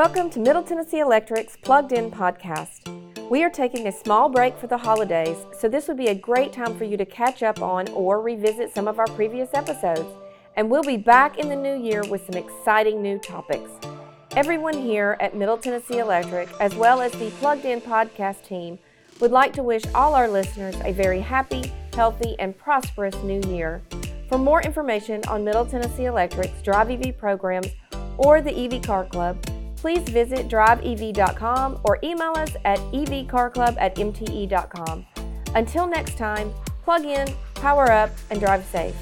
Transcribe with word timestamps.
Welcome 0.00 0.30
to 0.30 0.40
Middle 0.40 0.62
Tennessee 0.62 1.00
Electric's 1.00 1.58
Plugged 1.58 1.92
In 1.92 2.10
podcast. 2.10 2.88
We 3.28 3.44
are 3.44 3.50
taking 3.50 3.86
a 3.86 3.92
small 3.92 4.30
break 4.30 4.56
for 4.56 4.66
the 4.66 4.78
holidays, 4.78 5.36
so 5.58 5.68
this 5.68 5.88
would 5.88 5.98
be 5.98 6.06
a 6.06 6.14
great 6.14 6.54
time 6.54 6.74
for 6.78 6.84
you 6.84 6.96
to 6.96 7.04
catch 7.04 7.42
up 7.42 7.60
on 7.60 7.86
or 7.90 8.22
revisit 8.22 8.74
some 8.74 8.88
of 8.88 8.98
our 8.98 9.06
previous 9.08 9.50
episodes. 9.52 10.08
And 10.56 10.70
we'll 10.70 10.82
be 10.82 10.96
back 10.96 11.36
in 11.36 11.50
the 11.50 11.54
new 11.54 11.76
year 11.76 12.02
with 12.08 12.24
some 12.24 12.42
exciting 12.42 13.02
new 13.02 13.18
topics. 13.18 13.70
Everyone 14.36 14.72
here 14.72 15.18
at 15.20 15.36
Middle 15.36 15.58
Tennessee 15.58 15.98
Electric, 15.98 16.48
as 16.60 16.74
well 16.74 17.02
as 17.02 17.12
the 17.12 17.28
Plugged 17.32 17.66
In 17.66 17.82
podcast 17.82 18.46
team, 18.46 18.78
would 19.20 19.32
like 19.32 19.52
to 19.52 19.62
wish 19.62 19.82
all 19.94 20.14
our 20.14 20.28
listeners 20.28 20.76
a 20.82 20.92
very 20.94 21.20
happy, 21.20 21.70
healthy, 21.92 22.36
and 22.38 22.56
prosperous 22.56 23.16
new 23.16 23.42
year. 23.54 23.82
For 24.30 24.38
more 24.38 24.62
information 24.62 25.20
on 25.28 25.44
Middle 25.44 25.66
Tennessee 25.66 26.06
Electric's 26.06 26.62
Drive 26.62 26.90
EV 26.90 27.18
programs 27.18 27.68
or 28.16 28.40
the 28.40 28.64
EV 28.64 28.80
Car 28.80 29.04
Club, 29.04 29.36
please 29.80 30.06
visit 30.08 30.48
driveev.com 30.48 31.80
or 31.84 31.98
email 32.02 32.32
us 32.36 32.54
at 32.64 32.78
evcarclub 32.92 33.76
at 33.78 33.96
mte.com. 33.96 35.06
Until 35.54 35.86
next 35.86 36.18
time, 36.18 36.52
plug 36.84 37.04
in, 37.04 37.26
power 37.54 37.90
up, 37.90 38.10
and 38.30 38.40
drive 38.40 38.64
safe. 38.66 38.94